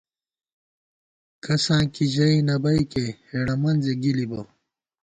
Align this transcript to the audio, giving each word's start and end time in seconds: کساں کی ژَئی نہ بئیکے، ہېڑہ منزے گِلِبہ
کساں 1.43 1.83
کی 1.93 2.05
ژَئی 2.13 2.37
نہ 2.47 2.55
بئیکے، 2.63 3.05
ہېڑہ 3.29 3.55
منزے 3.61 3.93
گِلِبہ 4.01 4.41